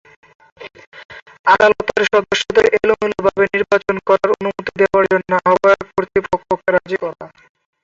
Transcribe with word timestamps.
আদালতের 1.47 2.03
সদস্যদের 2.11 2.65
এলোমেলোভাবে 2.77 3.43
নির্বাচন 3.55 3.95
করার 4.07 4.29
অনুমতি 4.33 4.71
দেওয়ার 4.79 5.05
জন্য 5.11 5.29
আহ্বায়ক 5.41 5.87
কর্তৃপক্ষকে 5.91 6.69
রাজি 6.71 6.97
করা। 7.03 7.25